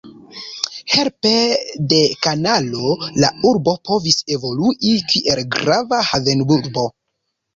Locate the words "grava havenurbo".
5.57-6.87